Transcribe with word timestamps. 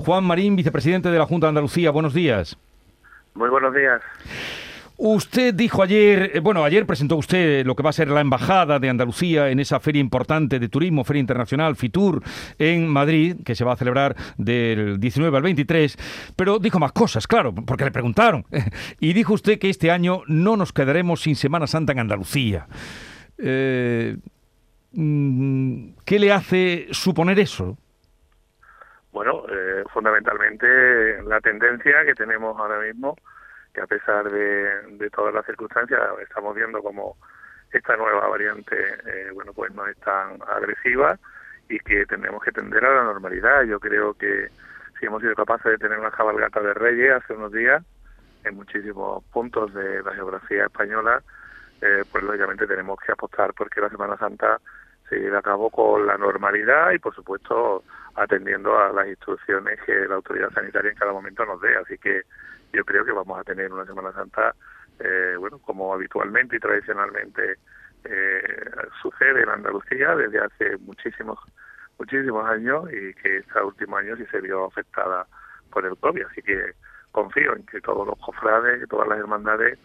Juan 0.00 0.24
Marín, 0.24 0.56
vicepresidente 0.56 1.10
de 1.10 1.18
la 1.18 1.26
Junta 1.26 1.46
de 1.46 1.50
Andalucía. 1.50 1.90
Buenos 1.90 2.14
días. 2.14 2.56
Muy 3.34 3.50
buenos 3.50 3.74
días. 3.74 4.00
Usted 4.96 5.52
dijo 5.52 5.82
ayer, 5.82 6.30
eh, 6.34 6.40
bueno, 6.40 6.64
ayer 6.64 6.86
presentó 6.86 7.16
usted 7.16 7.66
lo 7.66 7.76
que 7.76 7.82
va 7.82 7.90
a 7.90 7.92
ser 7.92 8.08
la 8.08 8.22
embajada 8.22 8.78
de 8.78 8.88
Andalucía 8.88 9.50
en 9.50 9.60
esa 9.60 9.78
feria 9.78 10.00
importante 10.00 10.58
de 10.58 10.70
turismo, 10.70 11.04
Feria 11.04 11.20
Internacional 11.20 11.76
Fitur 11.76 12.22
en 12.58 12.88
Madrid, 12.88 13.36
que 13.44 13.54
se 13.54 13.62
va 13.62 13.74
a 13.74 13.76
celebrar 13.76 14.16
del 14.38 14.98
19 14.98 15.36
al 15.36 15.42
23, 15.42 16.32
pero 16.34 16.58
dijo 16.58 16.78
más 16.78 16.92
cosas, 16.92 17.26
claro, 17.26 17.54
porque 17.54 17.84
le 17.84 17.90
preguntaron. 17.90 18.46
Y 19.00 19.12
dijo 19.12 19.34
usted 19.34 19.58
que 19.58 19.68
este 19.68 19.90
año 19.90 20.22
no 20.26 20.56
nos 20.56 20.72
quedaremos 20.72 21.20
sin 21.20 21.36
Semana 21.36 21.66
Santa 21.66 21.92
en 21.92 21.98
Andalucía. 21.98 22.66
Eh, 23.36 24.16
mm, 24.92 25.88
¿Qué 26.06 26.18
le 26.18 26.32
hace 26.32 26.88
suponer 26.90 27.38
eso? 27.38 27.76
Bueno, 29.12 29.42
eh, 29.48 29.69
fundamentalmente 29.92 31.22
la 31.22 31.40
tendencia 31.40 32.04
que 32.04 32.14
tenemos 32.14 32.58
ahora 32.58 32.80
mismo 32.80 33.16
que 33.72 33.80
a 33.80 33.86
pesar 33.86 34.28
de, 34.30 35.10
todas 35.10 35.32
las 35.32 35.46
circunstancias 35.46 36.00
estamos 36.22 36.54
viendo 36.56 36.82
como 36.82 37.16
esta 37.72 37.96
nueva 37.96 38.26
variante 38.28 38.76
eh, 39.06 39.30
bueno 39.32 39.52
pues 39.52 39.72
no 39.74 39.86
es 39.86 39.96
tan 39.98 40.38
agresiva 40.48 41.18
y 41.68 41.78
que 41.78 42.04
tenemos 42.06 42.42
que 42.42 42.50
tender 42.50 42.84
a 42.84 42.94
la 42.94 43.04
normalidad. 43.04 43.62
Yo 43.62 43.78
creo 43.78 44.14
que 44.14 44.48
si 44.98 45.06
hemos 45.06 45.22
sido 45.22 45.34
capaces 45.34 45.72
de 45.72 45.78
tener 45.78 45.98
una 45.98 46.10
cabalgata 46.10 46.60
de 46.60 46.74
reyes 46.74 47.12
hace 47.12 47.32
unos 47.32 47.52
días 47.52 47.82
en 48.44 48.56
muchísimos 48.56 49.22
puntos 49.32 49.72
de 49.72 50.02
la 50.02 50.12
geografía 50.14 50.64
española 50.64 51.22
eh, 51.80 52.04
pues 52.10 52.24
lógicamente 52.24 52.66
tenemos 52.66 52.98
que 53.00 53.12
apostar 53.12 53.54
porque 53.54 53.80
la 53.80 53.88
Semana 53.88 54.16
Santa 54.18 54.60
se 55.10 55.16
lleve 55.16 55.36
a 55.36 55.42
cabo 55.42 55.68
con 55.68 56.06
la 56.06 56.16
normalidad 56.16 56.92
y 56.92 56.98
por 56.98 57.14
supuesto 57.14 57.82
atendiendo 58.14 58.78
a 58.78 58.92
las 58.92 59.08
instrucciones 59.08 59.78
que 59.84 59.92
la 60.08 60.14
autoridad 60.14 60.50
sanitaria 60.52 60.92
en 60.92 60.96
cada 60.96 61.12
momento 61.12 61.44
nos 61.44 61.60
dé 61.60 61.76
así 61.76 61.98
que 61.98 62.22
yo 62.72 62.84
creo 62.84 63.04
que 63.04 63.12
vamos 63.12 63.38
a 63.38 63.44
tener 63.44 63.72
una 63.72 63.84
Semana 63.84 64.12
Santa, 64.12 64.54
eh, 64.98 65.34
bueno, 65.38 65.58
como 65.58 65.92
habitualmente 65.92 66.56
y 66.56 66.60
tradicionalmente 66.60 67.56
eh, 68.04 68.70
sucede 69.02 69.42
en 69.42 69.48
Andalucía 69.48 70.14
desde 70.14 70.40
hace 70.40 70.76
muchísimos 70.78 71.38
muchísimos 71.98 72.48
años 72.48 72.90
y 72.90 73.12
que 73.14 73.38
este 73.38 73.60
último 73.60 73.98
año 73.98 74.16
sí 74.16 74.24
se 74.30 74.40
vio 74.40 74.64
afectada 74.64 75.26
por 75.70 75.84
el 75.84 75.96
COVID. 75.98 76.24
Así 76.30 76.40
que 76.40 76.72
confío 77.12 77.54
en 77.54 77.66
que 77.66 77.80
todos 77.82 78.06
los 78.06 78.18
cofrades, 78.18 78.80
que 78.80 78.86
todas 78.86 79.06
las 79.06 79.18
hermandades 79.18 79.78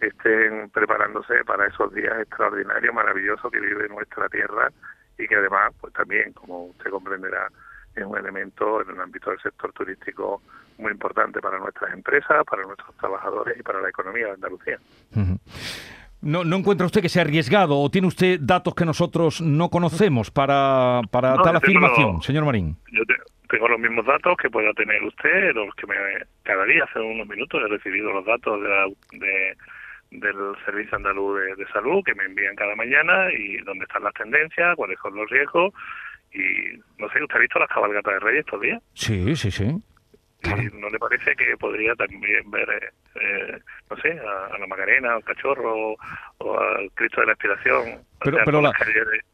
estén 0.00 0.70
preparándose 0.70 1.44
para 1.44 1.66
esos 1.66 1.92
días 1.94 2.18
extraordinarios, 2.20 2.94
maravillosos 2.94 3.50
que 3.50 3.60
vive 3.60 3.88
nuestra 3.88 4.28
tierra 4.28 4.70
y 5.18 5.26
que 5.26 5.36
además, 5.36 5.72
pues 5.80 5.92
también, 5.92 6.32
como 6.32 6.66
usted 6.66 6.90
comprenderá, 6.90 7.48
es 7.94 8.04
un 8.04 8.18
elemento 8.18 8.82
en 8.82 8.90
el 8.90 9.00
ámbito 9.00 9.30
del 9.30 9.40
sector 9.40 9.72
turístico 9.72 10.42
muy 10.78 10.92
importante 10.92 11.40
para 11.40 11.58
nuestras 11.58 11.92
empresas, 11.92 12.44
para 12.50 12.62
nuestros 12.64 12.94
trabajadores 12.96 13.58
y 13.58 13.62
para 13.62 13.80
la 13.80 13.88
economía 13.88 14.26
de 14.26 14.32
Andalucía. 14.32 14.78
¿No, 16.20 16.42
¿No 16.42 16.56
encuentra 16.56 16.86
usted 16.86 17.02
que 17.02 17.08
sea 17.08 17.22
arriesgado 17.22 17.78
o 17.78 17.90
tiene 17.90 18.08
usted 18.08 18.40
datos 18.40 18.74
que 18.74 18.84
nosotros 18.84 19.40
no 19.42 19.68
conocemos 19.68 20.30
para, 20.30 21.02
para 21.10 21.36
tal 21.42 21.56
afirmación, 21.56 22.22
señor 22.22 22.46
Marín? 22.46 22.76
Yo 22.90 23.02
tengo 23.54 23.68
los 23.68 23.78
mismos 23.78 24.04
datos 24.04 24.36
que 24.36 24.50
pueda 24.50 24.72
tener 24.72 25.00
usted, 25.04 25.54
los 25.54 25.72
que 25.76 25.86
me, 25.86 25.94
cada 26.42 26.64
día, 26.64 26.82
hace 26.82 26.98
unos 26.98 27.28
minutos, 27.28 27.62
he 27.64 27.68
recibido 27.68 28.12
los 28.12 28.24
datos 28.24 28.60
de, 29.12 29.56
del 30.10 30.34
Servicio 30.64 30.96
Andaluz 30.96 31.40
de, 31.40 31.54
de, 31.54 31.70
Salud 31.70 32.02
que 32.04 32.16
me 32.16 32.24
envían 32.24 32.56
cada 32.56 32.74
mañana 32.74 33.32
y 33.32 33.58
dónde 33.58 33.84
están 33.84 34.02
las 34.02 34.14
tendencias, 34.14 34.74
cuáles 34.74 34.98
son 35.00 35.14
los 35.14 35.30
riesgos. 35.30 35.72
Y 36.32 36.78
no 36.98 37.08
sé, 37.10 37.22
¿usted 37.22 37.36
ha 37.36 37.38
visto 37.38 37.60
las 37.60 37.68
cabalgatas 37.68 38.14
de 38.14 38.20
Reyes 38.20 38.44
estos 38.44 38.60
días? 38.60 38.82
Sí, 38.94 39.36
sí, 39.36 39.52
sí. 39.52 39.70
¿No 40.74 40.90
le 40.90 40.98
parece 40.98 41.34
que 41.36 41.56
podría 41.56 41.94
también 41.94 42.50
ver, 42.50 42.92
eh, 43.14 43.58
no 43.90 43.96
sé, 43.96 44.10
a, 44.10 44.58
la 44.58 44.66
Macarena, 44.66 45.14
al 45.14 45.24
Cachorro 45.24 45.96
o 46.38 46.60
al 46.60 46.90
Cristo 46.94 47.20
de 47.20 47.26
la 47.26 47.32
Inspiración? 47.32 47.82
Pero, 48.20 48.38
pero 48.44 48.60
la, 48.60 48.72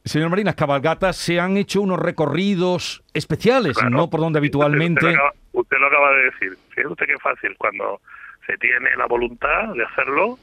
señor 0.04 0.31
Marín, 0.31 0.47
las 0.47 0.54
cabalgatas 0.54 1.16
se 1.16 1.41
han 1.41 1.56
hecho 1.56 1.81
unos 1.81 1.98
recorridos 1.98 3.03
especiales, 3.12 3.76
no 3.91 4.09
por 4.09 4.21
donde 4.21 4.38
habitualmente... 4.38 5.06
Usted 5.53 5.78
lo, 5.78 5.87
acaba, 5.87 6.12
de 6.12 6.25
decir. 6.25 6.56
Fíjese 6.69 6.88
usted 6.88 7.06
qué 7.06 7.19
fácil, 7.19 7.56
cuando 7.59 8.00
se 8.47 8.56
tiene 8.59 8.94
la 8.97 9.06
voluntad 9.06 9.75
de 9.75 9.84
hacerlo, 9.84 10.38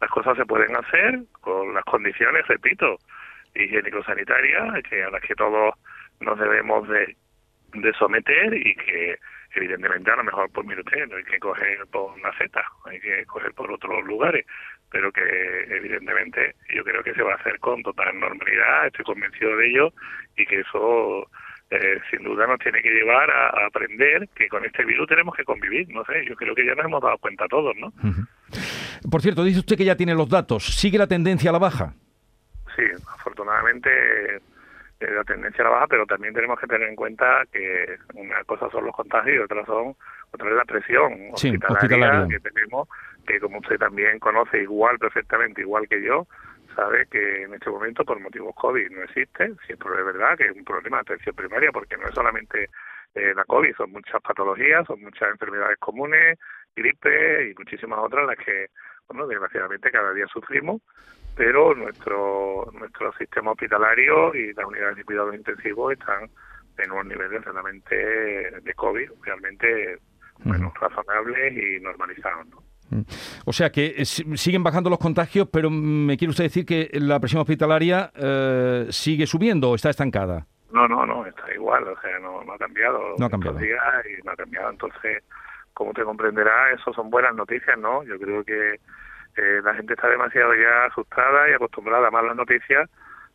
las 0.00 0.10
cosas 0.10 0.36
se 0.36 0.44
pueden 0.44 0.76
hacer 0.76 1.20
con 1.40 1.74
las 1.74 1.84
condiciones, 1.84 2.46
repito, 2.46 2.98
higiénico-sanitarias, 3.54 4.82
que 4.88 5.02
a 5.02 5.10
las 5.10 5.22
que 5.22 5.34
todos 5.34 5.74
nos 6.20 6.38
debemos 6.38 6.86
de, 6.88 7.16
de 7.72 7.92
someter 7.94 8.54
y 8.54 8.74
que 8.74 9.18
evidentemente 9.54 10.10
a 10.10 10.16
lo 10.16 10.24
mejor 10.24 10.50
por 10.50 10.64
mire 10.64 10.82
no 11.08 11.16
hay 11.16 11.24
que 11.24 11.38
coger 11.38 11.86
por 11.90 12.12
una 12.12 12.32
Z, 12.38 12.62
hay 12.84 13.00
que 13.00 13.24
coger 13.26 13.52
por 13.54 13.70
otros 13.70 14.04
lugares, 14.04 14.46
pero 14.90 15.10
que 15.12 15.22
evidentemente 15.68 16.54
yo 16.74 16.84
creo 16.84 17.02
que 17.02 17.14
se 17.14 17.22
va 17.22 17.32
a 17.32 17.36
hacer 17.36 17.58
con 17.60 17.82
total 17.82 18.18
normalidad, 18.18 18.86
estoy 18.86 19.04
convencido 19.04 19.56
de 19.56 19.68
ello 19.68 19.92
y 20.36 20.46
que 20.46 20.60
eso 20.60 21.28
eh, 21.70 22.00
sin 22.10 22.24
duda 22.24 22.46
nos 22.46 22.58
tiene 22.58 22.82
que 22.82 22.90
llevar 22.90 23.30
a, 23.30 23.66
aprender 23.66 24.28
que 24.34 24.48
con 24.48 24.64
este 24.64 24.84
virus 24.84 25.08
tenemos 25.08 25.34
que 25.36 25.44
convivir, 25.44 25.88
no 25.90 26.04
sé, 26.04 26.24
yo 26.26 26.34
creo 26.34 26.54
que 26.54 26.66
ya 26.66 26.74
nos 26.74 26.84
hemos 26.84 27.02
dado 27.02 27.18
cuenta 27.18 27.46
todos, 27.48 27.76
¿no? 27.76 27.92
Por 29.10 29.22
cierto, 29.22 29.44
dice 29.44 29.60
usted 29.60 29.76
que 29.76 29.84
ya 29.84 29.96
tiene 29.96 30.14
los 30.14 30.28
datos, 30.28 30.64
¿sigue 30.64 30.98
la 30.98 31.06
tendencia 31.06 31.50
a 31.50 31.52
la 31.52 31.58
baja? 31.58 31.94
Sí, 32.76 32.82
afortunadamente 33.14 34.40
la 35.00 35.24
tendencia 35.24 35.62
a 35.62 35.68
la 35.68 35.74
baja, 35.74 35.86
pero 35.88 36.06
también 36.06 36.34
tenemos 36.34 36.58
que 36.58 36.66
tener 36.66 36.88
en 36.88 36.96
cuenta 36.96 37.44
que 37.52 37.96
una 38.14 38.44
cosa 38.44 38.68
son 38.70 38.84
los 38.84 38.94
contagios 38.94 39.36
y 39.36 39.38
otra 39.38 39.64
son 39.64 39.96
otra 40.32 40.48
es 40.48 40.56
la 40.56 40.64
presión 40.64 41.30
hospitalaria, 41.32 42.26
que 42.28 42.40
tenemos, 42.40 42.88
que 43.26 43.40
como 43.40 43.58
usted 43.58 43.78
también 43.78 44.18
conoce 44.18 44.62
igual 44.62 44.98
perfectamente, 44.98 45.62
igual 45.62 45.88
que 45.88 46.02
yo, 46.02 46.26
sabe 46.76 47.06
que 47.10 47.42
en 47.42 47.54
este 47.54 47.70
momento 47.70 48.04
por 48.04 48.20
motivos 48.20 48.54
COVID 48.54 48.90
no 48.90 49.02
existe, 49.02 49.52
siempre 49.66 49.90
es 49.98 50.04
verdad 50.04 50.36
que 50.36 50.44
es 50.44 50.56
un 50.56 50.64
problema 50.64 50.98
de 50.98 51.00
atención 51.02 51.34
primaria 51.34 51.72
porque 51.72 51.96
no 51.96 52.06
es 52.06 52.14
solamente 52.14 52.70
eh, 53.14 53.32
la 53.34 53.44
COVID, 53.44 53.74
son 53.74 53.90
muchas 53.90 54.20
patologías, 54.22 54.86
son 54.86 55.00
muchas 55.00 55.30
enfermedades 55.30 55.78
comunes, 55.78 56.38
gripe 56.76 57.50
y 57.50 57.54
muchísimas 57.54 57.98
otras 57.98 58.26
las 58.26 58.36
que, 58.36 58.68
bueno, 59.08 59.26
desgraciadamente 59.26 59.90
cada 59.90 60.12
día 60.12 60.26
sufrimos 60.28 60.80
pero 61.36 61.74
nuestro 61.74 62.70
nuestro 62.72 63.12
sistema 63.14 63.52
hospitalario 63.52 64.34
y 64.34 64.52
las 64.52 64.66
unidades 64.66 64.96
de 64.96 65.04
cuidados 65.04 65.34
intensivos 65.34 65.92
están 65.92 66.30
en 66.78 66.90
unos 66.90 67.06
niveles 67.06 67.44
realmente 67.44 67.96
de 67.96 68.74
COVID 68.74 69.10
realmente 69.22 69.98
bueno, 70.44 70.72
razonables 70.80 71.52
y 71.52 71.80
normalizados. 71.80 72.46
Mm. 72.90 73.02
O 73.44 73.52
sea 73.52 73.70
que 73.70 73.94
eh, 73.98 74.04
siguen 74.04 74.62
bajando 74.62 74.90
los 74.90 74.98
contagios, 74.98 75.48
pero 75.52 75.70
me 75.70 76.16
quiere 76.16 76.30
usted 76.30 76.44
decir 76.44 76.66
que 76.66 76.88
la 76.94 77.20
presión 77.20 77.40
hospitalaria 77.40 78.10
eh, 78.14 78.86
sigue 78.90 79.26
subiendo 79.26 79.70
o 79.70 79.74
está 79.74 79.90
estancada. 79.90 80.46
No, 80.72 80.86
no, 80.86 81.04
no, 81.04 81.26
está 81.26 81.52
igual, 81.52 81.86
o 81.88 82.00
sea, 82.00 82.18
no, 82.20 82.40
ha 82.40 82.58
cambiado. 82.58 83.16
No 83.18 83.26
ha 83.26 83.30
cambiado. 83.30 83.58
Días 83.58 83.80
y 84.06 84.22
no 84.24 84.32
ha 84.32 84.36
cambiado. 84.36 84.70
Entonces, 84.70 85.22
como 85.74 85.90
usted 85.90 86.04
comprenderá, 86.04 86.72
eso 86.72 86.92
son 86.92 87.10
buenas 87.10 87.34
noticias, 87.34 87.76
¿no? 87.78 88.04
Yo 88.04 88.18
creo 88.18 88.44
que 88.44 88.76
eh, 89.36 89.60
la 89.62 89.74
gente 89.74 89.94
está 89.94 90.08
demasiado 90.08 90.54
ya 90.54 90.86
asustada 90.86 91.48
y 91.48 91.54
acostumbrada 91.54 92.08
a 92.08 92.10
malas 92.10 92.36
noticias 92.36 92.88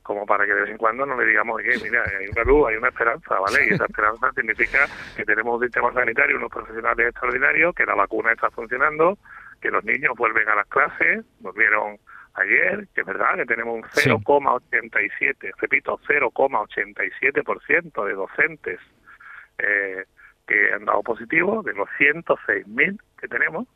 como 0.06 0.25
para 0.28 0.45
que 0.45 0.53
de 0.53 0.61
vez 0.61 0.69
en 0.69 0.78
cuando 0.78 1.03
no 1.03 1.19
le 1.19 1.25
digamos, 1.25 1.59
que 1.63 1.79
mira, 1.83 2.03
hay 2.03 2.28
una 2.28 2.44
luz, 2.44 2.67
hay 2.69 2.75
una 2.75 2.89
esperanza, 2.89 3.39
¿vale? 3.39 3.66
Y 3.67 3.73
esa 3.73 3.85
esperanza 3.85 4.31
significa 4.35 4.85
que 5.17 5.25
tenemos 5.25 5.55
un 5.55 5.66
sistema 5.66 5.91
sanitario, 5.94 6.38
unos 6.38 6.51
profesionales 6.51 7.07
extraordinarios, 7.07 7.73
que 7.73 7.88
la 7.88 7.95
vacuna 7.95 8.31
está 8.31 8.51
funcionando, 8.51 9.17
que 9.59 9.72
los 9.72 9.84
niños 9.84 10.13
vuelven 10.16 10.47
a 10.47 10.57
las 10.57 10.67
clases, 10.67 11.25
volvieron 11.39 11.97
ayer, 12.35 12.88
que 12.94 13.01
es 13.01 13.07
verdad 13.07 13.35
que 13.35 13.45
tenemos 13.45 13.78
un 13.78 13.81
0,87, 13.81 15.53
repito, 15.57 16.00
0,87% 16.07 18.05
de 18.05 18.13
docentes 18.13 18.79
eh, 19.57 20.05
que 20.45 20.72
han 20.72 20.85
dado 20.85 21.01
positivo, 21.01 21.63
de 21.63 21.73
los 21.73 21.90
106.000 21.97 23.02
que 23.20 23.28
tenemos, 23.28 23.67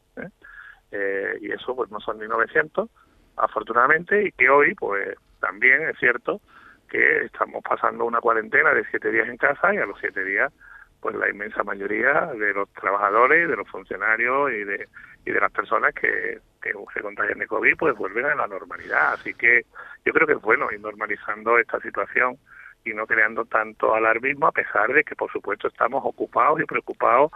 ¿eh? 0.91 1.37
y 1.41 1.51
eso 1.51 1.75
pues 1.75 1.89
no 1.91 1.99
son 1.99 2.19
ni 2.19 2.27
900 2.27 2.89
afortunadamente 3.37 4.27
y 4.27 4.31
que 4.31 4.49
hoy 4.49 4.75
pues 4.75 5.15
también 5.39 5.87
es 5.89 5.97
cierto 5.99 6.41
que 6.89 7.25
estamos 7.25 7.63
pasando 7.63 8.05
una 8.05 8.19
cuarentena 8.19 8.73
de 8.73 8.83
siete 8.89 9.11
días 9.11 9.29
en 9.29 9.37
casa 9.37 9.73
y 9.73 9.77
a 9.77 9.85
los 9.85 9.99
siete 9.99 10.23
días 10.23 10.51
pues 10.99 11.15
la 11.15 11.29
inmensa 11.29 11.63
mayoría 11.63 12.25
de 12.37 12.53
los 12.53 12.69
trabajadores, 12.73 13.47
de 13.47 13.55
los 13.55 13.67
funcionarios 13.69 14.51
y 14.51 14.63
de, 14.65 14.87
y 15.25 15.31
de 15.31 15.39
las 15.39 15.51
personas 15.51 15.93
que, 15.93 16.39
que 16.61 16.73
se 16.93 17.01
contagian 17.01 17.39
de 17.39 17.47
COVID 17.47 17.77
pues 17.77 17.95
vuelven 17.95 18.25
a 18.25 18.35
la 18.35 18.47
normalidad. 18.47 19.13
Así 19.13 19.33
que 19.33 19.65
yo 20.05 20.11
creo 20.11 20.27
que 20.27 20.33
es 20.33 20.41
bueno 20.41 20.69
ir 20.71 20.81
normalizando 20.81 21.57
esta 21.57 21.79
situación 21.79 22.37
y 22.83 22.93
no 22.93 23.05
creando 23.07 23.45
tanto 23.45 23.93
alarmismo 23.93 24.47
a 24.47 24.51
pesar 24.51 24.91
de 24.91 25.03
que 25.03 25.15
por 25.15 25.31
supuesto 25.31 25.67
estamos 25.67 26.01
ocupados 26.05 26.59
y 26.61 26.65
preocupados 26.65 27.31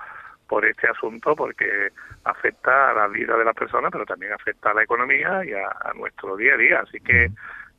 por 0.54 0.66
este 0.68 0.88
asunto 0.88 1.36
porque 1.36 1.90
afecta 2.26 2.92
a 2.92 2.94
la 2.94 3.08
vida 3.08 3.36
de 3.36 3.44
las 3.44 3.56
personas, 3.56 3.92
pero 3.92 4.06
también 4.06 4.34
afecta 4.34 4.70
a 4.70 4.76
la 4.76 4.84
economía 4.84 5.44
y 5.44 5.52
a, 5.52 5.94
nuestro 5.96 6.38
día 6.38 6.54
a 6.54 6.58
día. 6.58 6.80
Así 6.82 7.00
que 7.00 7.32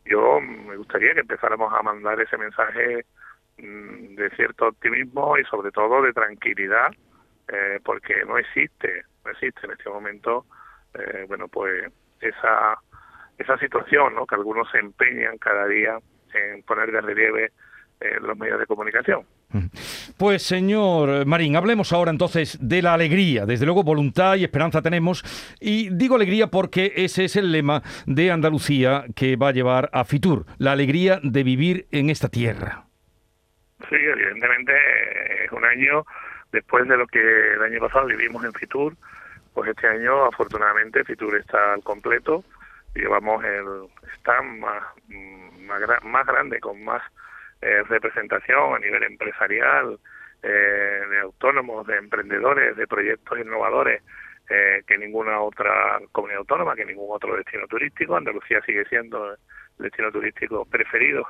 yo 0.05 0.41
me 0.41 0.76
gustaría 0.76 1.15
que 1.15 1.21
empezáramos 1.21 1.73
a 1.73 1.85
mandar 1.85 2.21
ese 2.21 2.37
mensaje 2.37 3.06
mm, 3.59 4.17
de 4.17 4.29
cierto 4.31 4.67
optimismo 4.67 5.38
y 5.38 5.44
sobre 5.44 5.71
todo 5.71 6.03
de 6.03 6.12
tranquilidad, 6.12 6.88
eh, 7.47 7.79
porque 7.85 8.25
no 8.26 8.38
existe, 8.38 9.05
no 9.25 9.31
existe 9.31 9.67
en 9.67 9.70
este 9.70 9.88
momento, 9.88 10.44
eh, 10.94 11.27
bueno, 11.29 11.47
pues 11.47 11.93
esa 12.20 12.77
esa 13.38 13.56
situación, 13.59 14.17
¿no? 14.17 14.27
Que 14.27 14.35
algunos 14.35 14.69
se 14.73 14.79
empeñan 14.79 15.38
cada 15.38 15.69
día 15.69 15.97
en 16.32 16.65
poner 16.65 16.91
de 16.91 17.00
relieve 17.00 17.53
en 18.00 18.27
los 18.27 18.37
medios 18.37 18.59
de 18.59 18.67
comunicación. 18.67 19.25
Pues 20.16 20.44
señor 20.44 21.26
Marín, 21.26 21.56
hablemos 21.56 21.93
ahora 21.93 22.12
entonces 22.12 22.56
de 22.61 22.82
la 22.82 22.94
alegría. 22.94 23.46
Desde 23.46 23.66
luego 23.66 23.82
voluntad 23.82 24.37
y 24.37 24.44
esperanza 24.44 24.81
tenemos. 24.81 25.25
Y 25.61 25.90
digo 25.90 26.14
alegría 26.14 26.46
porque 26.46 26.93
ese 26.94 27.25
es 27.25 27.34
el 27.34 27.50
lema 27.50 27.82
de 28.06 28.31
Andalucía 28.31 29.06
que 29.16 29.34
va 29.34 29.49
a 29.49 29.52
llevar 29.52 29.90
a 29.93 30.05
Fitur, 30.05 30.46
la 30.58 30.70
alegría 30.70 31.19
de 31.22 31.43
vivir 31.43 31.87
en 31.90 32.11
esta 32.11 32.28
tierra. 32.28 32.84
Sí, 33.88 33.96
evidentemente 33.96 34.72
es 35.44 35.50
un 35.50 35.64
año 35.64 36.05
después 36.52 36.87
de 36.87 36.96
lo 36.96 37.08
que 37.08 37.55
el 37.55 37.62
año 37.62 37.81
pasado 37.81 38.06
vivimos 38.06 38.44
en 38.44 38.52
Fitur, 38.52 38.96
pues 39.52 39.69
este 39.69 39.88
año 39.88 40.26
afortunadamente 40.26 41.02
Fitur 41.02 41.37
está 41.37 41.75
al 41.75 41.82
completo. 41.82 42.44
Llevamos 42.94 43.43
el 43.44 43.67
stand 44.19 44.60
más, 44.60 44.84
más, 45.67 46.05
más 46.05 46.26
grande, 46.26 46.60
con 46.60 46.84
más 46.84 47.02
eh, 47.64 47.82
representación 47.88 48.75
a 48.75 48.78
nivel 48.78 49.05
empresarial, 49.05 49.99
eh, 50.43 51.00
de 51.08 51.19
autónomos, 51.20 51.87
de 51.87 51.96
emprendedores, 51.96 52.76
de 52.76 52.87
proyectos 52.87 53.38
innovadores 53.38 54.02
eh, 54.50 54.82
que 54.87 54.99
ninguna 54.99 55.40
otra 55.40 55.99
comunidad 56.12 56.40
autónoma, 56.40 56.76
que 56.76 56.84
ningún 56.84 57.08
otro 57.08 57.34
destino 57.34 57.66
turístico. 57.66 58.16
Andalucía 58.16 58.61
sigue 58.66 58.84
siendo 58.84 59.32
el 59.32 59.38
destino 59.78 60.12
turístico 60.12 60.66
preferido 60.66 61.26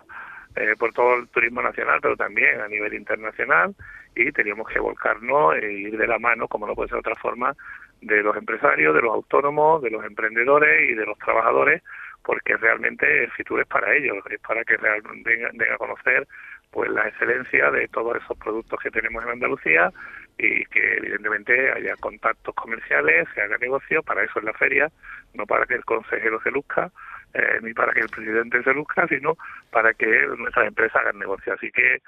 por 0.78 0.92
todo 0.92 1.16
el 1.16 1.28
turismo 1.28 1.62
nacional, 1.62 1.98
pero 2.00 2.16
también 2.16 2.60
a 2.60 2.68
nivel 2.68 2.94
internacional, 2.94 3.74
y 4.14 4.30
teníamos 4.30 4.68
que 4.68 4.78
volcarnos 4.78 5.56
e 5.56 5.72
ir 5.72 5.96
de 5.96 6.06
la 6.06 6.18
mano, 6.20 6.46
como 6.46 6.64
no 6.64 6.76
puede 6.76 6.88
ser 6.88 6.96
de 6.96 7.10
otra 7.10 7.16
forma, 7.16 7.56
de 8.00 8.22
los 8.22 8.36
empresarios, 8.36 8.94
de 8.94 9.02
los 9.02 9.12
autónomos, 9.12 9.82
de 9.82 9.90
los 9.90 10.04
emprendedores 10.04 10.90
y 10.90 10.94
de 10.94 11.06
los 11.06 11.18
trabajadores 11.18 11.82
porque 12.24 12.56
realmente 12.56 13.24
el 13.24 13.30
Fitur 13.32 13.60
es 13.60 13.66
para 13.66 13.94
ellos, 13.94 14.16
es 14.30 14.40
para 14.40 14.64
que 14.64 14.76
realmente 14.76 15.36
den 15.36 15.72
a 15.72 15.76
conocer 15.76 16.26
pues 16.70 16.90
la 16.90 17.06
excelencia 17.06 17.70
de 17.70 17.86
todos 17.88 18.16
esos 18.16 18.36
productos 18.36 18.80
que 18.80 18.90
tenemos 18.90 19.22
en 19.22 19.30
Andalucía 19.30 19.92
y 20.36 20.64
que 20.66 20.96
evidentemente 20.96 21.70
haya 21.70 21.94
contactos 21.96 22.52
comerciales, 22.56 23.28
se 23.32 23.42
haga 23.42 23.56
negocio, 23.58 24.02
para 24.02 24.24
eso 24.24 24.40
es 24.40 24.44
la 24.44 24.52
feria, 24.54 24.90
no 25.34 25.46
para 25.46 25.66
que 25.66 25.74
el 25.74 25.84
consejero 25.84 26.40
se 26.42 26.50
luzca, 26.50 26.90
eh, 27.34 27.60
ni 27.62 27.72
para 27.74 27.92
que 27.92 28.00
el 28.00 28.08
presidente 28.08 28.62
se 28.64 28.74
luzca, 28.74 29.06
sino 29.06 29.36
para 29.70 29.94
que 29.94 30.26
nuestras 30.36 30.66
empresas 30.66 30.96
hagan 30.96 31.18
negocio. 31.18 31.52
Así 31.52 31.70
que 31.70 31.98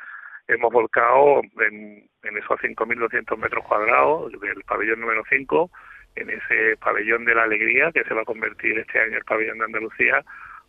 hemos 0.49 0.73
volcado 0.73 1.43
en, 1.61 2.09
en 2.25 2.37
esos 2.37 2.59
5.200 2.59 3.37
metros 3.37 3.65
cuadrados 3.65 4.33
del 4.41 4.65
pabellón 4.65 5.01
número 5.01 5.23
5 5.29 5.71
en 6.17 6.31
ese 6.31 6.77
pabellón 6.79 7.25
de 7.25 7.35
la 7.35 7.45
alegría 7.45 7.93
que 7.93 8.05
se 8.05 8.15
va 8.15 8.23
a 8.23 8.27
convertir 8.27 8.79
este 8.79 8.99
año 9.01 9.19
el 9.19 9.25
pabellón 9.25 9.59
de 9.59 9.65
Andalucía, 9.65 10.25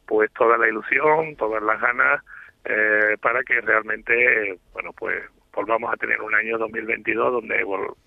pues 0.06 0.32
toda 0.34 0.58
la 0.58 0.68
ilusión, 0.68 1.36
todas 1.36 1.64
las 1.64 1.80
ganas 1.82 2.24
eh, 2.66 3.18
para 3.22 3.44
que 3.44 3.62
realmente, 3.62 4.60
bueno, 4.74 4.92
pues 4.94 5.24
volvamos 5.54 5.92
a 5.92 5.98
tener 5.98 6.22
un 6.22 6.36
año 6.36 6.58
2022 6.58 7.32
donde 7.34 7.66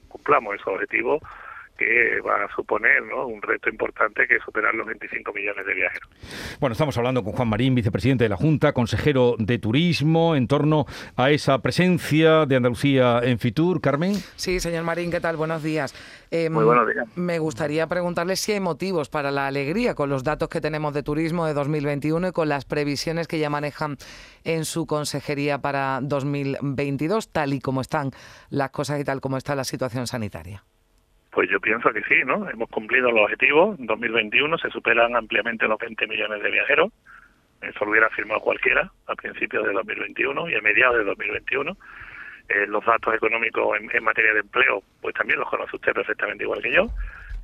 cumplamos 0.09 0.55
esos 0.55 0.69
objetivos 0.69 1.23
que 1.81 2.21
va 2.21 2.45
a 2.45 2.55
suponer 2.55 3.03
¿no? 3.05 3.27
un 3.27 3.41
reto 3.41 3.71
importante 3.71 4.27
que 4.29 4.37
es 4.37 4.43
superar 4.45 4.75
los 4.75 4.87
25 4.87 5.33
millones 5.33 5.65
de 5.65 5.75
viajeros. 5.75 6.11
Bueno, 6.61 6.73
estamos 6.73 6.97
hablando 6.99 7.25
con 7.25 7.33
Juan 7.33 7.49
Marín, 7.49 7.75
vicepresidente 7.75 8.25
de 8.25 8.29
la 8.29 8.37
Junta, 8.37 8.75
consejero 8.75 9.37
de 9.39 9.59
Turismo, 9.59 10.37
en 10.37 10.47
torno 10.47 10.85
a 11.17 11.31
esa 11.31 11.59
presencia 11.63 12.45
de 12.45 12.57
Andalucía 12.57 13.21
en 13.23 13.39
Fitur. 13.39 13.81
Carmen. 13.81 14.13
Sí, 14.37 14.61
señor 14.61 14.85
Marín, 14.85 15.11
¿qué 15.11 15.21
tal? 15.21 15.37
Buenos 15.37 15.63
días. 15.63 15.95
Em, 16.31 16.53
Muy 16.53 16.65
buenos 16.65 16.87
días. 16.87 17.07
Me 17.17 17.39
gustaría 17.39 17.87
preguntarle 17.87 18.37
si 18.37 18.53
hay 18.53 18.61
motivos 18.61 19.09
para 19.09 19.31
la 19.31 19.47
alegría 19.47 19.95
con 19.95 20.11
los 20.11 20.23
datos 20.23 20.51
que 20.51 20.61
tenemos 20.61 20.93
de 20.93 21.03
turismo 21.03 21.47
de 21.47 21.55
2021 21.55 22.29
y 22.29 22.33
con 22.33 22.51
las 22.51 22.67
previsiones 22.67 23.27
que 23.27 23.39
ya 23.39 23.49
manejan 23.49 23.97
en 24.45 24.67
su 24.67 24.87
consejería 24.87 25.59
para 25.59 26.01
2022, 26.03 27.31
tal 27.31 27.55
y 27.55 27.61
como 27.61 27.81
están 27.81 28.11
las 28.51 28.71
cosas 28.71 29.01
y 29.01 29.05
tal 29.05 29.23
como 29.23 29.39
está 29.39 29.55
la 29.55 29.65
situación 29.65 30.07
sanitaria. 30.07 30.63
Pues 31.31 31.49
yo 31.49 31.61
pienso 31.61 31.91
que 31.93 32.03
sí, 32.03 32.23
¿no? 32.25 32.49
Hemos 32.51 32.69
cumplido 32.71 33.11
los 33.11 33.25
objetivos. 33.25 33.79
En 33.79 33.87
2021 33.87 34.59
se 34.59 34.71
superan 34.71 35.15
ampliamente 35.15 35.69
los 35.69 35.79
20 35.79 36.07
millones 36.07 36.43
de 36.43 36.51
viajeros. 36.51 36.93
Eso 37.63 37.85
lo 37.85 37.93
hubiera 37.93 38.11
firmado 38.11 38.41
cualquiera 38.41 38.91
a 39.07 39.15
principios 39.15 39.67
de 39.67 39.73
2021 39.73 40.49
y 40.49 40.55
a 40.55 40.61
mediados 40.61 40.99
de 40.99 41.05
2021. 41.05 41.77
Eh, 42.49 42.67
los 42.67 42.85
datos 42.85 43.15
económicos 43.15 43.79
en, 43.79 44.03
materia 44.03 44.35
de 44.35 44.41
empleo, 44.41 44.83
pues 45.01 45.15
también 45.15 45.39
los 45.39 45.49
conoce 45.49 45.77
usted 45.77 45.93
perfectamente 45.93 46.43
igual 46.43 46.63
que 46.63 46.73
yo. 46.73 46.89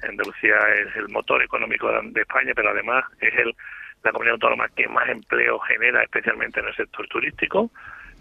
Andalucía 0.02 0.56
es 0.74 0.96
el 0.96 1.08
motor 1.08 1.42
económico 1.42 1.88
de 2.02 2.20
España, 2.20 2.52
pero 2.56 2.70
además 2.70 3.04
es 3.20 3.32
el, 3.38 3.54
la 4.02 4.10
comunidad 4.10 4.34
autónoma 4.34 4.68
que 4.70 4.88
más 4.88 5.08
empleo 5.08 5.58
genera, 5.60 6.02
especialmente 6.02 6.60
en 6.60 6.66
el 6.66 6.74
sector 6.74 7.06
turístico. 7.08 7.70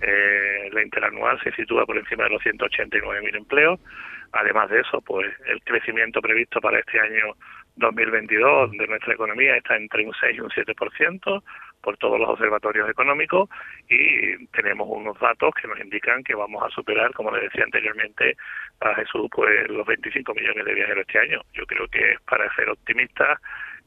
Eh, 0.02 0.70
la 0.72 0.84
interanual 0.84 1.40
se 1.42 1.52
sitúa 1.54 1.86
por 1.86 1.98
encima 1.98 2.26
de 2.26 2.32
los 2.32 2.44
189.000 2.44 3.36
empleos. 3.36 3.80
Además 4.36 4.70
de 4.70 4.82
eso, 4.82 5.00
pues 5.02 5.34
el 5.46 5.62
crecimiento 5.64 6.22
previsto 6.22 6.60
para 6.60 6.80
este 6.80 7.00
año 7.00 7.36
2022 7.78 8.72
de 8.72 8.88
nuestra 8.88 9.14
economía 9.14 9.56
está 9.56 9.78
entre 9.78 10.06
un 10.06 10.14
6 10.14 10.36
y 10.36 10.40
un 10.42 10.50
7% 10.50 11.44
por 11.82 11.98
todos 11.98 12.20
los 12.20 12.28
observatorios 12.30 12.90
económicos 12.90 13.50
y 13.88 14.46
tenemos 14.48 14.90
unos 14.90 15.18
datos 15.20 15.54
que 15.54 15.70
nos 15.70 15.80
indican 15.80 16.22
que 16.22 16.36
vamos 16.36 16.62
a 16.64 16.70
superar, 16.70 17.14
como 17.14 17.32
le 17.32 17.44
decía 17.44 17.64
anteriormente 17.64 18.36
a 18.82 18.94
Jesús, 18.96 19.30
pues 19.32 19.70
los 19.70 19.88
25 19.88 20.34
millones 20.34 20.66
de 20.66 20.74
viajeros 20.74 21.06
este 21.08 21.20
año. 21.20 21.42
Yo 21.54 21.66
creo 21.66 21.88
que 21.88 22.12
es 22.12 22.22
para 22.22 22.54
ser 22.56 22.70
optimistas 22.70 23.40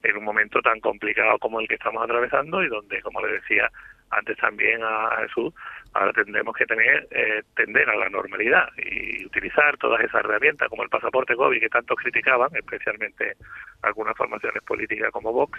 en 0.03 0.17
un 0.17 0.25
momento 0.25 0.63
tan 0.63 0.81
complicado 0.81 1.39
como 1.39 1.61
el 1.61 1.69
que 1.69 1.75
estamos 1.75 2.03
atravesando 2.03 2.63
y 2.63 2.69
donde, 2.69 3.03
como 3.03 3.21
le 3.21 3.35
decía 3.35 3.71
antes 4.11 4.37
también 4.39 4.81
a 4.83 5.19
Jesús, 5.23 5.53
ahora 5.95 6.13
tendremos 6.13 6.57
que 6.57 6.67
tener 6.67 7.09
eh, 7.11 7.43
tender 7.57 7.89
a 7.89 7.97
la 7.97 8.09
normalidad 8.09 8.69
y 8.77 9.25
utilizar 9.25 9.77
todas 9.79 10.01
esas 10.01 10.25
herramientas 10.25 10.69
como 10.69 10.83
el 10.83 10.89
pasaporte 10.89 11.35
COVID 11.35 11.61
que 11.61 11.69
tanto 11.69 11.95
criticaban, 11.95 12.51
especialmente 12.55 13.37
algunas 13.83 14.17
formaciones 14.17 14.63
políticas 14.65 15.11
como 15.13 15.33
Vox, 15.33 15.59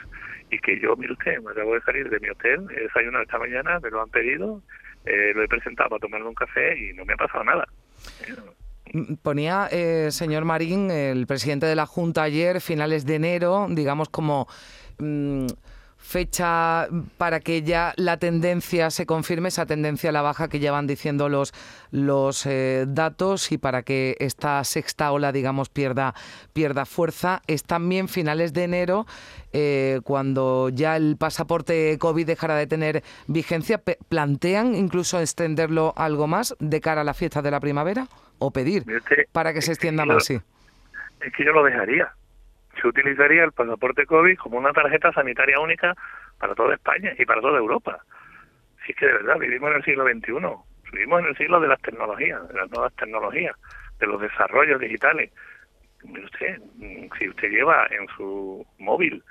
y 0.50 0.60
que 0.60 0.80
yo, 0.80 0.96
mire 0.96 1.14
usted, 1.14 1.40
me 1.42 1.52
acabo 1.52 1.74
de 1.74 1.82
salir 1.82 2.10
de 2.10 2.20
mi 2.20 2.30
hotel, 2.30 2.66
he 2.76 2.82
desayunado 2.82 3.24
esta 3.24 3.40
mañana, 3.40 3.80
me 3.80 3.90
lo 3.90 4.02
han 4.02 4.10
pedido, 4.10 4.62
eh, 5.06 5.32
lo 5.34 5.44
he 5.44 5.48
presentado 5.48 5.90
para 5.90 6.00
tomarme 6.00 6.28
un 6.28 6.36
café 6.36 6.78
y 6.78 6.94
no 6.94 7.06
me 7.06 7.14
ha 7.14 7.18
pasado 7.18 7.44
nada. 7.44 7.68
Mm, 8.94 9.16
ponía, 9.22 9.68
eh, 9.72 10.12
señor 10.12 10.46
Marín, 10.46 10.92
el 10.92 11.28
presidente 11.28 11.66
de 11.66 11.76
la 11.76 11.86
Junta 11.86 12.24
ayer, 12.24 12.62
finales 12.62 13.06
de 13.06 13.16
enero, 13.16 13.68
digamos 13.70 14.10
como... 14.10 14.48
Mm, 14.98 15.48
fecha 16.00 16.88
para 17.18 17.40
que 17.40 17.62
ya 17.62 17.94
la 17.98 18.18
tendencia 18.18 18.90
se 18.90 19.06
confirme, 19.06 19.50
esa 19.50 19.66
tendencia 19.66 20.10
a 20.10 20.14
la 20.14 20.22
baja 20.22 20.48
que 20.48 20.60
llevan 20.60 20.88
diciendo 20.88 21.30
los, 21.30 21.54
los 21.92 22.46
eh, 22.46 22.86
datos 22.88 23.52
y 23.52 23.58
para 23.58 23.84
que 23.84 24.16
esta 24.20 24.64
sexta 24.64 25.12
ola, 25.12 25.32
digamos, 25.32 25.70
pierda, 25.70 26.16
pierda 26.54 26.86
fuerza. 26.86 27.42
Es 27.46 27.64
también 27.64 28.08
finales 28.08 28.54
de 28.54 28.64
enero, 28.64 29.06
eh, 29.54 30.00
cuando 30.04 30.70
ya 30.70 30.96
el 30.96 31.16
pasaporte 31.18 31.98
COVID 32.00 32.26
dejará 32.26 32.56
de 32.56 32.66
tener 32.66 33.04
vigencia. 33.28 33.80
¿Plantean 34.10 34.74
incluso 34.74 35.20
extenderlo 35.20 35.94
algo 35.96 36.28
más 36.28 36.56
de 36.60 36.82
cara 36.82 37.02
a 37.02 37.04
la 37.04 37.14
fiesta 37.14 37.42
de 37.42 37.52
la 37.52 37.60
primavera? 37.60 38.08
¿O 38.40 38.52
pedir 38.52 38.86
para 39.32 39.54
que 39.54 39.62
se 39.62 39.74
extienda 39.74 40.06
más? 40.06 40.24
Sí. 40.26 40.40
Es 41.22 41.34
que 41.34 41.44
yo 41.44 41.52
lo 41.52 41.64
dejaría 41.64 42.10
se 42.80 42.88
utilizaría 42.88 43.44
el 43.44 43.52
pasaporte 43.52 44.06
COVID 44.06 44.38
como 44.38 44.58
una 44.58 44.74
tarjeta 44.74 45.12
sanitaria 45.12 45.60
única 45.60 45.96
para 46.38 46.56
toda 46.56 46.76
España 46.76 47.14
y 47.18 47.26
para 47.26 47.42
toda 47.42 47.58
Europa. 47.58 48.00
Si 48.86 48.92
es 48.92 48.98
que 48.98 49.06
de 49.06 49.14
verdad 49.14 49.38
vivimos 49.40 49.72
en 49.72 49.78
el 49.78 49.84
siglo 49.84 50.06
XXI, 50.06 50.92
vivimos 50.92 51.20
en 51.22 51.26
el 51.28 51.38
siglo 51.38 51.60
de 51.60 51.68
las 51.68 51.82
tecnologías, 51.82 52.48
de 52.48 52.54
las 52.54 52.72
nuevas 52.72 52.94
tecnologías, 52.96 53.56
de 54.00 54.08
los 54.08 54.22
desarrollos 54.22 54.80
digitales. 54.80 55.32
Usted, 56.04 56.62
si 57.18 57.30
usted 57.30 57.50
lleva 57.50 57.88
en 57.92 58.08
su 58.16 58.66
móvil 58.78 59.24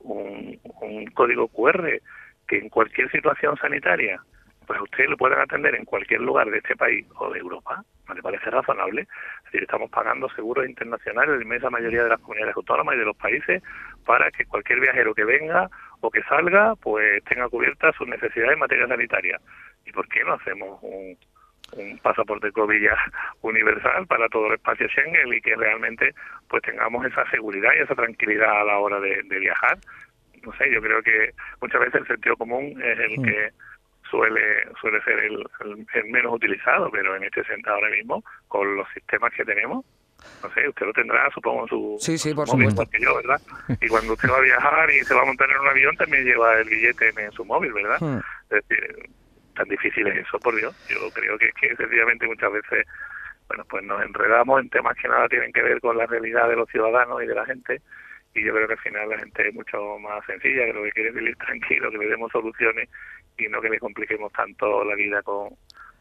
un 0.00 1.06
código 1.14 1.48
QR 1.48 2.00
que 2.48 2.58
en 2.58 2.68
cualquier 2.68 3.10
situación 3.10 3.56
sanitaria 3.56 4.20
pues 4.66 4.80
usted 4.80 5.06
lo 5.08 5.16
pueden 5.16 5.38
atender 5.38 5.74
en 5.74 5.84
cualquier 5.84 6.20
lugar 6.20 6.50
de 6.50 6.58
este 6.58 6.76
país 6.76 7.06
o 7.16 7.30
de 7.30 7.38
Europa, 7.38 7.84
¿no 8.08 8.14
le 8.14 8.22
parece 8.22 8.50
razonable? 8.50 9.02
Es 9.02 9.44
decir, 9.44 9.62
estamos 9.62 9.90
pagando 9.90 10.28
seguros 10.30 10.68
internacionales 10.68 11.32
en 11.32 11.38
la 11.38 11.44
inmensa 11.44 11.70
mayoría 11.70 12.04
de 12.04 12.10
las 12.10 12.20
comunidades 12.20 12.56
autónomas 12.56 12.94
y 12.94 12.98
de 12.98 13.04
los 13.04 13.16
países 13.16 13.62
para 14.04 14.30
que 14.30 14.44
cualquier 14.44 14.80
viajero 14.80 15.14
que 15.14 15.24
venga 15.24 15.68
o 16.00 16.10
que 16.10 16.22
salga, 16.24 16.74
pues 16.76 17.22
tenga 17.24 17.48
cubiertas 17.48 17.94
sus 17.96 18.08
necesidades 18.08 18.54
en 18.54 18.58
materia 18.58 18.88
sanitaria. 18.88 19.40
¿Y 19.86 19.92
por 19.92 20.08
qué 20.08 20.24
no 20.24 20.34
hacemos 20.34 20.78
un, 20.82 21.16
pasaporte 22.02 22.52
COVID 22.52 22.86
universal 23.42 24.06
para 24.06 24.28
todo 24.28 24.48
el 24.48 24.54
espacio 24.54 24.86
Schengen 24.88 25.32
y 25.32 25.40
que 25.40 25.56
realmente 25.56 26.14
pues 26.48 26.62
tengamos 26.62 27.06
esa 27.06 27.24
seguridad 27.30 27.70
y 27.74 27.82
esa 27.82 27.94
tranquilidad 27.94 28.60
a 28.60 28.64
la 28.64 28.78
hora 28.78 29.00
de, 29.00 29.22
viajar? 29.22 29.78
No 30.44 30.52
sé, 30.54 30.70
yo 30.70 30.82
creo 30.82 31.02
que 31.02 31.30
muchas 31.60 31.80
veces 31.80 32.02
el 32.02 32.06
sentido 32.08 32.36
común 32.36 32.82
es 32.82 32.98
el 32.98 33.22
que 33.22 33.52
suele 34.12 34.68
suele 34.78 35.02
ser 35.02 35.18
el, 35.18 36.12
menos 36.12 36.34
utilizado, 36.34 36.90
pero 36.90 37.16
en 37.16 37.24
este 37.24 37.42
sentido 37.44 37.74
ahora 37.74 37.88
mismo, 37.88 38.22
con 38.46 38.76
los 38.76 38.86
sistemas 38.92 39.32
que 39.32 39.44
tenemos, 39.44 39.84
no 40.42 40.52
sé, 40.52 40.68
usted 40.68 40.86
lo 40.86 40.92
tendrá, 40.92 41.30
supongo, 41.30 41.66
su, 41.66 41.96
sí, 41.98 42.18
sí, 42.18 42.34
por 42.34 42.46
móvil, 42.46 42.70
supuesto. 42.70 42.98
yo, 43.00 43.16
¿verdad? 43.16 43.40
Y 43.80 43.88
cuando 43.88 44.12
usted 44.12 44.28
va 44.28 44.36
a 44.36 44.40
viajar 44.42 44.90
y 44.90 45.00
se 45.00 45.14
va 45.14 45.22
a 45.22 45.24
montar 45.24 45.50
en 45.50 45.58
un 45.58 45.68
avión, 45.68 45.96
también 45.96 46.24
lleva 46.24 46.60
el 46.60 46.68
billete 46.68 47.08
en, 47.16 47.32
su 47.32 47.44
móvil, 47.44 47.72
¿verdad? 47.72 47.98
Hmm. 48.00 48.18
Es 48.50 48.68
decir, 48.68 49.08
tan 49.56 49.68
difícil 49.68 50.06
es 50.08 50.26
eso, 50.26 50.38
por 50.38 50.54
Dios. 50.54 50.76
Yo 50.88 50.98
creo 51.12 51.38
que 51.38 51.46
es 51.46 51.54
que 51.54 51.74
sencillamente 51.74 52.26
muchas 52.26 52.52
veces, 52.52 52.86
bueno, 53.48 53.64
pues 53.68 53.82
nos 53.84 54.02
enredamos 54.04 54.60
en 54.60 54.68
temas 54.68 54.96
que 54.96 55.08
nada 55.08 55.26
tienen 55.28 55.52
que 55.52 55.62
ver 55.62 55.80
con 55.80 55.96
la 55.96 56.06
realidad 56.06 56.48
de 56.48 56.56
los 56.56 56.68
ciudadanos 56.68 57.22
y 57.22 57.26
de 57.26 57.34
la 57.34 57.46
gente 57.46 57.80
y 58.34 58.44
yo 58.44 58.54
creo 58.54 58.66
que 58.66 58.74
al 58.74 58.78
final 58.78 59.08
la 59.10 59.18
gente 59.18 59.48
es 59.48 59.54
mucho 59.54 59.98
más 59.98 60.24
sencilla, 60.24 60.64
que 60.64 60.72
lo 60.72 60.82
que 60.84 60.92
quiere 60.92 61.08
es 61.10 61.14
vivir 61.14 61.36
tranquilo, 61.36 61.90
que 61.90 61.98
le 61.98 62.08
demos 62.08 62.32
soluciones 62.32 62.88
y 63.44 63.48
no 63.48 63.60
que 63.60 63.70
le 63.70 63.78
compliquemos 63.78 64.32
tanto 64.32 64.84
la 64.84 64.94
vida 64.94 65.22
con, 65.22 65.50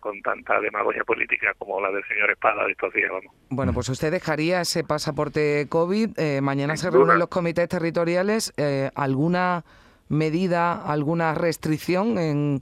con 0.02 0.22
tanta 0.22 0.60
demagogia 0.60 1.04
política 1.06 1.54
como 1.58 1.80
la 1.80 1.92
del 1.92 2.04
señor 2.06 2.32
Espada 2.32 2.66
de 2.66 2.72
estos 2.72 2.94
días. 2.94 3.10
Vamos. 3.12 3.34
Bueno, 3.50 3.72
pues 3.72 3.88
usted 3.88 4.12
dejaría 4.12 4.62
ese 4.62 4.84
pasaporte 4.84 5.68
COVID. 5.70 6.20
Eh, 6.20 6.42
mañana 6.42 6.76
se 6.76 6.90
reúnen 6.90 7.20
los 7.20 7.30
comités 7.30 7.70
territoriales. 7.70 8.52
Eh, 8.58 8.90
¿Alguna 8.96 9.64
medida, 10.10 10.84
alguna 10.86 11.36
restricción 11.36 12.18
en, 12.18 12.62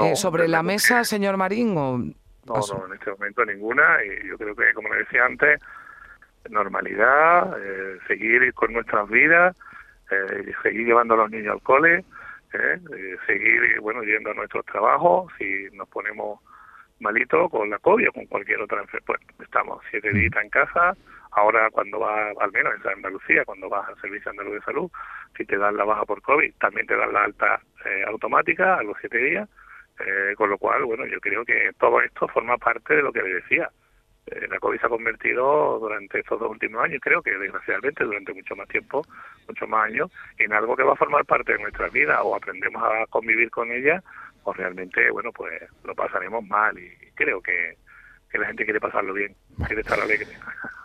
eh, 0.00 0.16
sobre 0.16 0.48
la 0.48 0.62
mesa, 0.62 1.04
señor 1.04 1.36
Marín? 1.38 1.76
O... 1.78 1.98
No, 1.98 2.14
no, 2.46 2.86
en 2.86 2.94
este 2.94 3.10
momento 3.12 3.44
ninguna. 3.44 3.98
Y 4.04 4.28
yo 4.28 4.36
creo 4.36 4.54
que, 4.54 4.74
como 4.74 4.88
le 4.88 4.98
decía 4.98 5.24
antes, 5.24 5.60
normalidad, 6.50 7.56
eh, 7.62 7.98
seguir 8.08 8.52
con 8.54 8.72
nuestras 8.72 9.08
vidas, 9.08 9.56
seguir 10.62 10.84
llevando 10.84 11.14
a 11.14 11.18
los 11.18 11.30
niños 11.30 11.54
al 11.54 11.62
cole, 11.62 12.04
eh, 12.54 13.16
seguir 13.26 13.80
bueno 13.80 14.02
yendo 14.02 14.30
a 14.30 14.34
nuestros 14.34 14.64
trabajos, 14.66 15.32
si 15.38 15.68
nos 15.72 15.88
ponemos 15.88 16.40
malitos 17.00 17.50
con 17.50 17.70
la 17.70 17.78
COVID 17.78 18.08
o 18.08 18.12
con 18.12 18.26
cualquier 18.26 18.60
otra 18.62 18.80
enfermedad, 18.80 19.04
pues 19.06 19.20
estamos 19.40 19.82
siete 19.90 20.12
días 20.12 20.32
en 20.42 20.50
casa, 20.50 20.96
ahora 21.32 21.70
cuando 21.70 21.98
vas, 21.98 22.34
al 22.40 22.52
menos 22.52 22.74
en 22.84 22.90
Andalucía, 22.90 23.44
cuando 23.44 23.68
vas 23.68 23.88
al 23.88 24.00
Servicio 24.00 24.30
Andaluz 24.30 24.54
de 24.54 24.60
Salud, 24.62 24.90
si 25.36 25.44
te 25.44 25.56
dan 25.56 25.76
la 25.76 25.84
baja 25.84 26.04
por 26.04 26.22
COVID, 26.22 26.54
también 26.60 26.86
te 26.86 26.96
dan 26.96 27.12
la 27.12 27.24
alta 27.24 27.60
automática 28.06 28.76
a 28.76 28.82
los 28.82 28.96
siete 29.00 29.18
días, 29.18 29.48
con 30.36 30.50
lo 30.50 30.58
cual, 30.58 30.84
bueno, 30.84 31.04
yo 31.06 31.20
creo 31.20 31.44
que 31.44 31.72
todo 31.78 32.00
esto 32.00 32.28
forma 32.28 32.56
parte 32.58 32.94
de 32.94 33.02
lo 33.02 33.12
que 33.12 33.22
le 33.22 33.34
decía, 33.34 33.68
eh, 33.68 33.70
la 34.26 34.58
COVID 34.58 34.78
se 34.78 34.86
ha 34.86 34.88
convertido 34.88 35.78
durante 35.80 36.20
estos 36.20 36.38
dos 36.38 36.50
últimos 36.50 36.82
años, 36.84 37.00
creo 37.02 37.22
que 37.22 37.36
desgraciadamente 37.36 38.04
durante 38.04 38.32
mucho 38.32 38.54
más 38.54 38.68
tiempo, 38.68 39.04
muchos 39.48 39.68
más 39.68 39.86
años, 39.86 40.10
en 40.38 40.52
algo 40.52 40.76
que 40.76 40.84
va 40.84 40.92
a 40.92 40.96
formar 40.96 41.24
parte 41.24 41.52
de 41.52 41.58
nuestra 41.58 41.88
vida 41.88 42.22
o 42.22 42.34
aprendemos 42.36 42.82
a 42.82 43.06
convivir 43.06 43.50
con 43.50 43.70
ella 43.72 44.02
o 44.44 44.52
realmente, 44.52 45.10
bueno, 45.10 45.30
pues 45.32 45.62
lo 45.84 45.94
pasaremos 45.94 46.44
mal 46.46 46.78
y 46.78 46.90
creo 47.14 47.40
que, 47.40 47.76
la 48.32 48.46
gente 48.46 48.64
quiere 48.64 48.80
pasarlo 48.80 49.12
bien, 49.12 49.34
quiere 49.66 49.82
estar 49.82 50.00
alegre. 50.00 50.26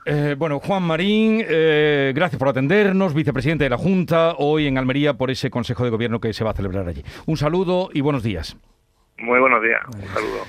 Eh, 0.05 0.35
bueno, 0.37 0.59
Juan 0.59 0.83
Marín, 0.83 1.41
eh, 1.47 2.11
gracias 2.13 2.37
por 2.37 2.49
atendernos, 2.49 3.13
vicepresidente 3.13 3.63
de 3.63 3.69
la 3.69 3.77
Junta, 3.77 4.33
hoy 4.37 4.67
en 4.67 4.77
Almería 4.77 5.13
por 5.13 5.31
ese 5.31 5.49
Consejo 5.49 5.85
de 5.85 5.89
Gobierno 5.89 6.19
que 6.19 6.33
se 6.33 6.43
va 6.43 6.51
a 6.51 6.53
celebrar 6.53 6.85
allí. 6.89 7.03
Un 7.25 7.37
saludo 7.37 7.89
y 7.93 8.01
buenos 8.01 8.21
días. 8.21 8.57
Muy 9.17 9.39
buenos 9.39 9.63
días, 9.63 9.81
un 9.95 10.07
saludo. 10.07 10.43